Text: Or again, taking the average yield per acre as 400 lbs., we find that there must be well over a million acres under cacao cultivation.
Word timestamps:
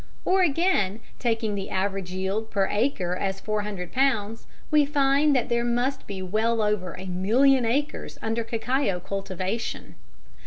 Or 0.25 0.41
again, 0.41 0.99
taking 1.19 1.53
the 1.53 1.69
average 1.69 2.09
yield 2.11 2.49
per 2.49 2.65
acre 2.71 3.15
as 3.15 3.39
400 3.39 3.93
lbs., 3.93 4.45
we 4.71 4.83
find 4.83 5.35
that 5.35 5.47
there 5.47 5.63
must 5.63 6.07
be 6.07 6.23
well 6.23 6.59
over 6.63 6.95
a 6.97 7.05
million 7.05 7.65
acres 7.67 8.17
under 8.19 8.43
cacao 8.43 8.99
cultivation. 8.99 9.93